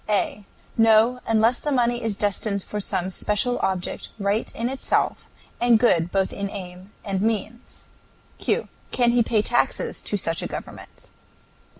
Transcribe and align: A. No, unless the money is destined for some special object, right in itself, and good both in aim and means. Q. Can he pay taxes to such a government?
A. 0.09 0.45
No, 0.77 1.19
unless 1.27 1.59
the 1.59 1.71
money 1.71 2.01
is 2.03 2.17
destined 2.17 2.63
for 2.63 2.79
some 2.79 3.11
special 3.11 3.59
object, 3.59 4.09
right 4.17 4.51
in 4.55 4.67
itself, 4.67 5.29
and 5.61 5.77
good 5.77 6.09
both 6.11 6.33
in 6.33 6.49
aim 6.49 6.91
and 7.05 7.21
means. 7.21 7.85
Q. 8.39 8.67
Can 8.89 9.11
he 9.11 9.21
pay 9.21 9.43
taxes 9.43 10.01
to 10.01 10.17
such 10.17 10.41
a 10.41 10.47
government? 10.47 11.11